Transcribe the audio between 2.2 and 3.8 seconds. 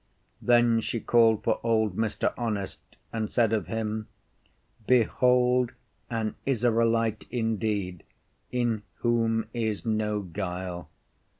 Honest and said of